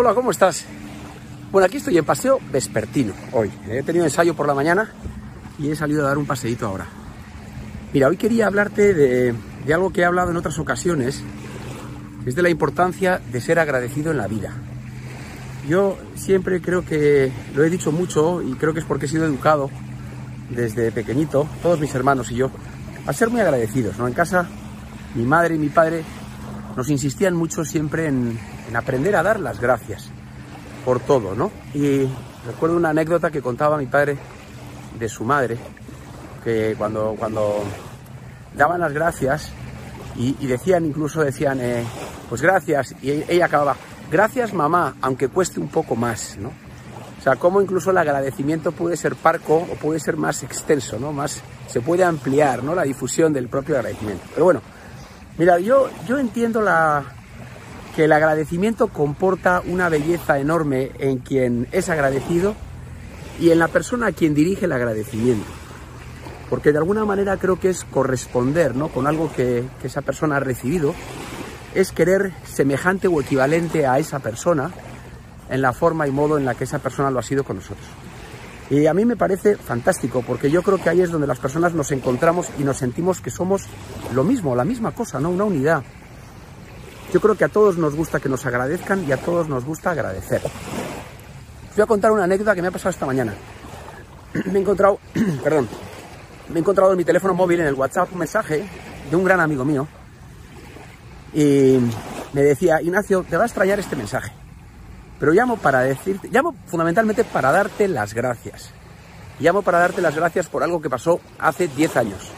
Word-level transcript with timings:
Hola, 0.00 0.14
¿cómo 0.14 0.30
estás? 0.30 0.64
Bueno, 1.50 1.66
aquí 1.66 1.78
estoy 1.78 1.98
en 1.98 2.04
paseo 2.04 2.38
vespertino 2.52 3.14
hoy. 3.32 3.50
He 3.68 3.82
tenido 3.82 4.04
ensayo 4.04 4.32
por 4.32 4.46
la 4.46 4.54
mañana 4.54 4.92
y 5.58 5.72
he 5.72 5.74
salido 5.74 6.04
a 6.04 6.08
dar 6.10 6.18
un 6.18 6.24
paseíto 6.24 6.68
ahora. 6.68 6.86
Mira, 7.92 8.06
hoy 8.06 8.16
quería 8.16 8.46
hablarte 8.46 8.94
de, 8.94 9.34
de 9.66 9.74
algo 9.74 9.92
que 9.92 10.02
he 10.02 10.04
hablado 10.04 10.30
en 10.30 10.36
otras 10.36 10.56
ocasiones, 10.60 11.20
es 12.24 12.34
de 12.36 12.42
la 12.42 12.48
importancia 12.48 13.20
de 13.32 13.40
ser 13.40 13.58
agradecido 13.58 14.12
en 14.12 14.18
la 14.18 14.28
vida. 14.28 14.52
Yo 15.68 15.98
siempre 16.14 16.60
creo 16.60 16.84
que 16.84 17.32
lo 17.56 17.64
he 17.64 17.68
dicho 17.68 17.90
mucho 17.90 18.40
y 18.40 18.52
creo 18.52 18.72
que 18.72 18.78
es 18.78 18.86
porque 18.86 19.06
he 19.06 19.08
sido 19.08 19.24
educado 19.24 19.68
desde 20.48 20.92
pequeñito, 20.92 21.48
todos 21.60 21.80
mis 21.80 21.92
hermanos 21.92 22.30
y 22.30 22.36
yo, 22.36 22.52
a 23.04 23.12
ser 23.12 23.30
muy 23.30 23.40
agradecidos. 23.40 23.98
¿no? 23.98 24.06
En 24.06 24.14
casa, 24.14 24.48
mi 25.16 25.24
madre 25.24 25.56
y 25.56 25.58
mi 25.58 25.70
padre 25.70 26.04
nos 26.76 26.88
insistían 26.88 27.34
mucho 27.34 27.64
siempre 27.64 28.06
en, 28.06 28.38
en 28.68 28.76
aprender 28.76 29.16
a 29.16 29.22
dar 29.22 29.40
las 29.40 29.60
gracias 29.60 30.10
por 30.84 31.00
todo, 31.00 31.34
¿no? 31.34 31.50
Y 31.74 32.08
recuerdo 32.46 32.76
una 32.76 32.90
anécdota 32.90 33.30
que 33.30 33.42
contaba 33.42 33.78
mi 33.78 33.86
padre 33.86 34.18
de 34.98 35.08
su 35.08 35.24
madre, 35.24 35.58
que 36.44 36.74
cuando, 36.76 37.14
cuando 37.18 37.62
daban 38.54 38.80
las 38.80 38.92
gracias 38.92 39.50
y, 40.16 40.46
decían, 40.46 40.84
incluso 40.84 41.22
decían, 41.22 41.60
eh, 41.60 41.84
pues 42.28 42.42
gracias, 42.42 42.94
y 43.02 43.10
ella 43.28 43.46
acababa, 43.46 43.76
gracias 44.10 44.52
mamá, 44.52 44.96
aunque 45.00 45.28
cueste 45.28 45.60
un 45.60 45.68
poco 45.68 45.94
más, 45.94 46.36
¿no? 46.38 46.48
O 47.18 47.22
sea, 47.22 47.36
cómo 47.36 47.60
incluso 47.60 47.90
el 47.90 47.98
agradecimiento 47.98 48.72
puede 48.72 48.96
ser 48.96 49.16
parco 49.16 49.56
o 49.56 49.74
puede 49.74 49.98
ser 50.00 50.16
más 50.16 50.42
extenso, 50.42 50.98
¿no? 50.98 51.12
Más, 51.12 51.40
se 51.66 51.80
puede 51.80 52.04
ampliar, 52.04 52.62
¿no? 52.62 52.74
La 52.74 52.82
difusión 52.82 53.32
del 53.32 53.48
propio 53.48 53.76
agradecimiento. 53.76 54.24
Pero 54.32 54.44
bueno, 54.44 54.62
mira, 55.36 55.58
yo, 55.58 55.88
yo 56.06 56.18
entiendo 56.18 56.62
la, 56.62 57.04
que 57.98 58.04
el 58.04 58.12
agradecimiento 58.12 58.86
comporta 58.86 59.60
una 59.66 59.88
belleza 59.88 60.38
enorme 60.38 60.92
en 61.00 61.18
quien 61.18 61.66
es 61.72 61.88
agradecido 61.88 62.54
y 63.40 63.50
en 63.50 63.58
la 63.58 63.66
persona 63.66 64.06
a 64.06 64.12
quien 64.12 64.34
dirige 64.34 64.66
el 64.66 64.72
agradecimiento. 64.72 65.48
Porque 66.48 66.70
de 66.70 66.78
alguna 66.78 67.04
manera 67.04 67.38
creo 67.38 67.58
que 67.58 67.70
es 67.70 67.82
corresponder 67.82 68.76
¿no? 68.76 68.86
con 68.86 69.08
algo 69.08 69.32
que, 69.32 69.64
esa 69.82 70.02
persona 70.02 70.36
ha 70.36 70.38
recibido, 70.38 70.94
es 71.74 71.90
querer 71.90 72.34
semejante 72.44 73.08
o 73.08 73.20
equivalente 73.20 73.84
a 73.84 73.98
esa 73.98 74.20
persona 74.20 74.70
en 75.50 75.60
la 75.60 75.72
forma 75.72 76.06
y 76.06 76.12
modo 76.12 76.38
en 76.38 76.44
la 76.44 76.54
que 76.54 76.62
esa 76.62 76.78
persona 76.78 77.10
lo 77.10 77.18
ha 77.18 77.24
sido 77.24 77.42
con 77.42 77.56
nosotros. 77.56 77.88
Y 78.70 78.86
a 78.86 78.94
mí 78.94 79.06
me 79.06 79.16
parece 79.16 79.56
fantástico, 79.56 80.22
porque 80.24 80.52
yo 80.52 80.62
creo 80.62 80.78
que 80.80 80.88
ahí 80.88 81.00
es 81.00 81.10
donde 81.10 81.26
las 81.26 81.40
personas 81.40 81.74
nos 81.74 81.90
encontramos 81.90 82.46
y 82.60 82.62
nos 82.62 82.76
sentimos 82.76 83.20
que 83.20 83.32
somos 83.32 83.64
lo 84.14 84.22
mismo, 84.22 84.54
la 84.54 84.64
misma 84.64 84.92
cosa, 84.92 85.18
¿no? 85.18 85.30
Una 85.30 85.42
unidad. 85.42 85.82
Yo 87.12 87.20
creo 87.20 87.36
que 87.36 87.44
a 87.44 87.48
todos 87.48 87.78
nos 87.78 87.94
gusta 87.94 88.20
que 88.20 88.28
nos 88.28 88.44
agradezcan 88.44 89.04
y 89.08 89.12
a 89.12 89.16
todos 89.16 89.48
nos 89.48 89.64
gusta 89.64 89.92
agradecer. 89.92 90.42
Voy 91.74 91.82
a 91.82 91.86
contar 91.86 92.12
una 92.12 92.24
anécdota 92.24 92.54
que 92.54 92.62
me 92.62 92.68
ha 92.68 92.72
pasado 92.72 92.90
esta 92.90 93.06
mañana. 93.06 93.34
Me 94.46 94.58
he 94.58 94.62
encontrado, 94.62 94.98
perdón, 95.42 95.68
me 96.48 96.56
he 96.56 96.60
encontrado 96.60 96.92
en 96.92 96.98
mi 96.98 97.04
teléfono 97.04 97.34
móvil, 97.34 97.60
en 97.60 97.66
el 97.66 97.74
WhatsApp, 97.74 98.12
un 98.12 98.18
mensaje 98.18 98.64
de 99.10 99.16
un 99.16 99.24
gran 99.24 99.40
amigo 99.40 99.64
mío. 99.64 99.86
Y 101.34 101.78
me 102.32 102.42
decía, 102.42 102.80
Ignacio, 102.80 103.24
te 103.28 103.36
va 103.36 103.42
a 103.42 103.46
extrañar 103.46 103.78
este 103.78 103.96
mensaje. 103.96 104.32
Pero 105.18 105.32
llamo 105.32 105.56
para 105.56 105.80
decirte, 105.80 106.28
llamo 106.30 106.54
fundamentalmente 106.66 107.24
para 107.24 107.52
darte 107.52 107.86
las 107.88 108.14
gracias. 108.14 108.70
Llamo 109.40 109.62
para 109.62 109.78
darte 109.78 110.00
las 110.00 110.16
gracias 110.16 110.48
por 110.48 110.62
algo 110.62 110.80
que 110.80 110.88
pasó 110.88 111.20
hace 111.38 111.68
10 111.68 111.96
años. 111.96 112.30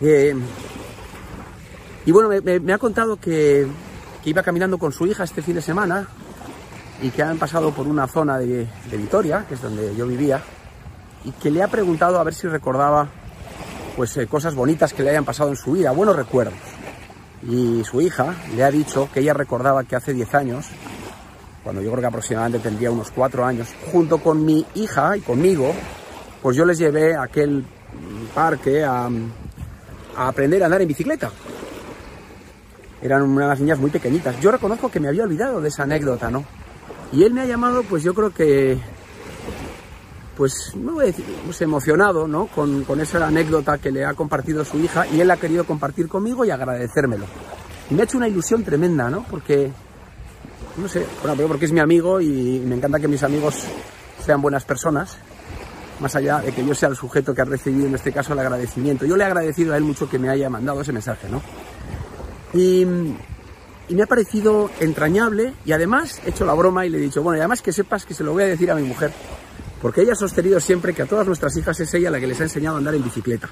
Eh, 0.00 0.34
y 2.06 2.12
bueno, 2.12 2.28
me, 2.28 2.72
ha 2.72 2.78
contado 2.78 3.16
que, 3.16 3.66
iba 4.24 4.42
caminando 4.42 4.78
con 4.78 4.92
su 4.92 5.06
hija 5.06 5.24
este 5.24 5.42
fin 5.42 5.54
de 5.54 5.62
semana 5.62 6.06
y 7.02 7.10
que 7.10 7.22
han 7.22 7.38
pasado 7.38 7.72
por 7.72 7.86
una 7.86 8.06
zona 8.06 8.38
de, 8.38 8.66
Vitoria, 8.92 9.46
que 9.48 9.54
es 9.54 9.62
donde 9.62 9.94
yo 9.96 10.06
vivía, 10.06 10.42
y 11.24 11.30
que 11.32 11.50
le 11.50 11.62
ha 11.62 11.68
preguntado 11.68 12.18
a 12.18 12.24
ver 12.24 12.34
si 12.34 12.46
recordaba 12.46 13.08
pues 13.96 14.16
eh, 14.16 14.26
cosas 14.26 14.54
bonitas 14.54 14.92
que 14.92 15.02
le 15.02 15.10
hayan 15.10 15.24
pasado 15.24 15.50
en 15.50 15.56
su 15.56 15.72
vida, 15.72 15.92
buenos 15.92 16.16
recuerdos. 16.16 16.54
Y 17.42 17.82
su 17.84 18.00
hija 18.00 18.34
le 18.54 18.64
ha 18.64 18.70
dicho 18.70 19.08
que 19.12 19.20
ella 19.20 19.32
recordaba 19.32 19.84
que 19.84 19.96
hace 19.96 20.12
10 20.12 20.34
años, 20.34 20.66
cuando 21.62 21.80
yo 21.80 21.90
creo 21.90 22.02
que 22.02 22.06
aproximadamente 22.06 22.58
tendría 22.58 22.90
unos 22.90 23.10
4 23.10 23.44
años, 23.46 23.68
junto 23.92 24.18
con 24.18 24.44
mi 24.44 24.66
hija 24.74 25.16
y 25.16 25.20
conmigo, 25.20 25.74
pues 26.42 26.56
yo 26.56 26.66
les 26.66 26.78
llevé 26.78 27.14
a 27.14 27.22
aquel 27.22 27.64
parque 28.34 28.84
a 28.84 29.08
aprender 30.16 30.62
a 30.62 30.66
andar 30.66 30.82
en 30.82 30.88
bicicleta 30.88 31.30
eran 33.04 33.22
unas 33.22 33.60
niñas 33.60 33.78
muy 33.78 33.90
pequeñitas. 33.90 34.40
Yo 34.40 34.50
reconozco 34.50 34.90
que 34.90 34.98
me 34.98 35.08
había 35.08 35.24
olvidado 35.24 35.60
de 35.60 35.68
esa 35.68 35.82
anécdota, 35.82 36.30
¿no? 36.30 36.42
Y 37.12 37.22
él 37.22 37.34
me 37.34 37.42
ha 37.42 37.44
llamado, 37.44 37.82
pues 37.82 38.02
yo 38.02 38.14
creo 38.14 38.30
que, 38.30 38.78
pues, 40.38 40.74
no 40.74 40.94
voy 40.94 41.04
a 41.04 41.06
decir, 41.08 41.24
pues 41.44 41.60
emocionado, 41.60 42.26
¿no? 42.26 42.46
Con, 42.46 42.82
con, 42.84 43.00
esa 43.02 43.26
anécdota 43.26 43.76
que 43.76 43.92
le 43.92 44.06
ha 44.06 44.14
compartido 44.14 44.64
su 44.64 44.78
hija 44.78 45.06
y 45.06 45.20
él 45.20 45.30
ha 45.30 45.36
querido 45.36 45.64
compartir 45.64 46.08
conmigo 46.08 46.46
y 46.46 46.50
agradecérmelo. 46.50 47.26
Y 47.90 47.94
me 47.94 48.00
ha 48.00 48.04
hecho 48.04 48.16
una 48.16 48.26
ilusión 48.26 48.64
tremenda, 48.64 49.10
¿no? 49.10 49.26
Porque, 49.30 49.70
no 50.78 50.88
sé, 50.88 51.06
bueno, 51.22 51.46
porque 51.46 51.66
es 51.66 51.72
mi 51.72 51.80
amigo 51.80 52.22
y 52.22 52.62
me 52.64 52.76
encanta 52.76 52.98
que 52.98 53.06
mis 53.06 53.22
amigos 53.22 53.66
sean 54.24 54.40
buenas 54.40 54.64
personas, 54.64 55.18
más 56.00 56.16
allá 56.16 56.38
de 56.38 56.52
que 56.52 56.64
yo 56.64 56.74
sea 56.74 56.88
el 56.88 56.96
sujeto 56.96 57.34
que 57.34 57.42
ha 57.42 57.44
recibido 57.44 57.86
en 57.86 57.96
este 57.96 58.12
caso 58.12 58.32
el 58.32 58.38
agradecimiento. 58.38 59.04
Yo 59.04 59.14
le 59.14 59.24
he 59.24 59.26
agradecido 59.26 59.74
a 59.74 59.76
él 59.76 59.84
mucho 59.84 60.08
que 60.08 60.18
me 60.18 60.30
haya 60.30 60.48
mandado 60.48 60.80
ese 60.80 60.92
mensaje, 60.92 61.28
¿no? 61.28 61.42
Y, 62.54 62.86
me 63.90 64.02
ha 64.02 64.06
parecido 64.06 64.70
entrañable 64.80 65.52
y 65.66 65.72
además 65.72 66.20
he 66.24 66.30
hecho 66.30 66.46
la 66.46 66.54
broma 66.54 66.86
y 66.86 66.88
le 66.88 66.98
he 66.98 67.00
dicho, 67.02 67.22
bueno, 67.22 67.36
y 67.36 67.40
además 67.40 67.60
que 67.60 67.70
sepas 67.70 68.06
que 68.06 68.14
se 68.14 68.24
lo 68.24 68.32
voy 68.32 68.44
a 68.44 68.46
decir 68.46 68.70
a 68.70 68.74
mi 68.74 68.82
mujer, 68.82 69.12
porque 69.82 70.00
ella 70.00 70.12
ha 70.12 70.16
sostenido 70.16 70.58
siempre 70.58 70.94
que 70.94 71.02
a 71.02 71.06
todas 71.06 71.26
nuestras 71.26 71.54
hijas 71.56 71.78
es 71.80 71.92
ella 71.92 72.10
la 72.10 72.18
que 72.18 72.26
les 72.26 72.40
ha 72.40 72.44
enseñado 72.44 72.76
a 72.76 72.78
andar 72.78 72.94
en 72.94 73.04
bicicleta. 73.04 73.50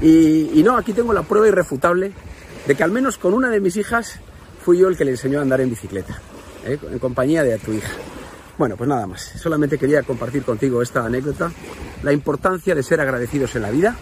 Y, 0.00 0.60
y 0.60 0.62
no, 0.62 0.76
aquí 0.76 0.92
tengo 0.92 1.12
la 1.14 1.22
prueba 1.22 1.48
irrefutable 1.48 2.12
de 2.66 2.74
que 2.74 2.82
al 2.82 2.90
menos 2.90 3.16
con 3.16 3.32
una 3.32 3.48
de 3.48 3.60
mis 3.60 3.76
hijas 3.76 4.20
fui 4.62 4.78
yo 4.78 4.88
el 4.88 4.96
que 4.96 5.04
le 5.04 5.12
enseñó 5.12 5.38
a 5.38 5.42
andar 5.42 5.60
en 5.60 5.70
bicicleta, 5.70 6.20
¿eh? 6.64 6.78
en 6.90 6.98
compañía 6.98 7.42
de 7.42 7.58
tu 7.58 7.72
hija. 7.72 7.92
Bueno, 8.56 8.76
pues 8.76 8.88
nada 8.88 9.06
más, 9.06 9.22
solamente 9.22 9.78
quería 9.78 10.02
compartir 10.02 10.44
contigo 10.44 10.82
esta 10.82 11.04
anécdota, 11.04 11.50
la 12.02 12.12
importancia 12.12 12.74
de 12.74 12.82
ser 12.82 13.00
agradecidos 13.00 13.56
en 13.56 13.62
la 13.62 13.70
vida, 13.70 13.96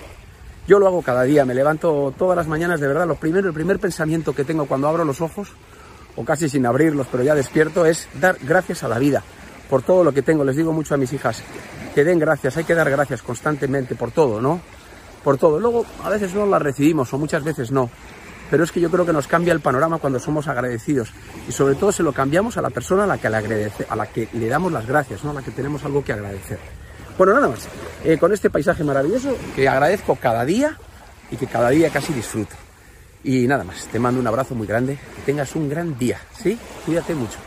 yo 0.71 0.79
lo 0.79 0.87
hago 0.87 1.03
cada 1.03 1.25
día, 1.25 1.45
me 1.45 1.53
levanto 1.53 2.15
todas 2.17 2.37
las 2.37 2.47
mañanas, 2.47 2.79
de 2.79 2.87
verdad, 2.87 3.05
lo 3.05 3.17
primero, 3.17 3.49
el 3.49 3.53
primer 3.53 3.81
pensamiento 3.81 4.33
que 4.33 4.45
tengo 4.45 4.67
cuando 4.67 4.87
abro 4.87 5.05
los 5.05 5.21
ojos, 5.21 5.49
o 6.15 6.25
casi 6.25 6.49
sin 6.49 6.65
abrirlos, 6.65 7.09
pero 7.11 7.25
ya 7.25 7.35
despierto, 7.35 7.85
es 7.87 8.07
dar 8.21 8.37
gracias 8.41 8.85
a 8.85 8.89
la 8.89 9.01
vida 9.01 9.21
por 9.69 9.83
todo 9.83 10.05
lo 10.05 10.13
que 10.13 10.23
tengo. 10.23 10.45
Les 10.45 10.55
digo 10.55 10.73
mucho 10.73 10.95
a 10.95 10.97
mis 10.97 11.13
hijas 11.13 11.43
que 11.93 12.05
den 12.05 12.21
gracias, 12.21 12.57
hay 12.57 12.63
que 12.63 12.77
dar 12.77 12.89
gracias 12.89 13.21
constantemente 13.21 13.97
por 13.97 14.13
todo, 14.13 14.41
¿no? 14.41 14.61
Por 15.25 15.39
todo. 15.39 15.59
Luego, 15.59 15.85
a 16.05 16.09
veces 16.09 16.33
no 16.35 16.47
las 16.47 16.63
recibimos, 16.63 17.13
o 17.13 17.19
muchas 17.19 17.43
veces 17.43 17.73
no. 17.73 17.91
Pero 18.49 18.63
es 18.63 18.71
que 18.71 18.81
yo 18.81 18.93
creo 18.93 19.05
que 19.05 19.13
nos 19.13 19.27
cambia 19.27 19.53
el 19.53 19.59
panorama 19.59 19.99
cuando 19.99 20.21
somos 20.21 20.47
agradecidos. 20.47 21.13
Y 21.49 21.51
sobre 21.53 21.75
todo 21.75 21.91
se 21.91 22.05
lo 22.05 22.13
cambiamos 22.13 22.57
a 22.59 22.63
la 22.63 22.71
persona 22.71 23.03
a 23.03 23.07
la 23.09 23.19
que 23.19 23.29
le, 23.29 23.37
agradece, 23.39 23.87
a 23.91 23.97
la 23.97 24.07
que 24.07 24.29
le 24.35 24.47
damos 24.47 24.71
las 24.71 24.87
gracias, 24.87 25.25
¿no? 25.25 25.33
A 25.33 25.35
la 25.35 25.43
que 25.43 25.51
tenemos 25.51 25.85
algo 25.85 26.05
que 26.05 26.13
agradecer. 26.13 26.61
Bueno, 27.19 27.35
nada 27.35 27.49
más, 27.49 27.69
eh, 28.05 28.19
con 28.19 28.33
este 28.33 28.51
paisaje 28.51 28.83
maravilloso 28.85 29.37
que 29.55 29.69
agradezco 29.69 30.17
cada 30.17 30.45
día 30.45 30.77
y 31.31 31.37
que 31.37 31.47
cada 31.47 31.71
día 31.71 31.91
casi 31.91 32.13
disfruto. 32.13 32.55
Y 33.23 33.47
nada 33.47 33.65
más, 33.65 33.87
te 33.87 33.99
mando 33.99 34.21
un 34.21 34.27
abrazo 34.27 34.55
muy 34.55 34.67
grande, 34.67 34.99
que 35.17 35.23
tengas 35.23 35.55
un 35.55 35.69
gran 35.69 35.99
día, 35.99 36.19
¿sí? 36.43 36.59
Cuídate 36.87 37.15
mucho. 37.15 37.39